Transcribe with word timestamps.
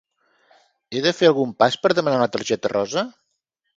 He 0.95 1.03
de 1.07 1.13
fer 1.19 1.29
algun 1.31 1.51
pas 1.63 1.77
per 1.83 1.93
demanar 1.99 2.23
la 2.25 2.31
targeta 2.37 2.73
rosa? 2.77 3.05